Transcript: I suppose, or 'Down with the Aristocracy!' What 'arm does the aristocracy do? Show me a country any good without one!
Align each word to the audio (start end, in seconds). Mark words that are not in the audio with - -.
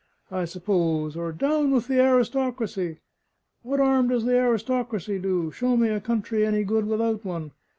I 0.31 0.45
suppose, 0.45 1.15
or 1.15 1.31
'Down 1.31 1.69
with 1.69 1.85
the 1.87 2.01
Aristocracy!' 2.01 2.97
What 3.61 3.79
'arm 3.79 4.07
does 4.07 4.25
the 4.25 4.35
aristocracy 4.35 5.19
do? 5.19 5.51
Show 5.51 5.77
me 5.77 5.89
a 5.89 6.01
country 6.01 6.43
any 6.43 6.63
good 6.63 6.87
without 6.87 7.23
one! 7.23 7.51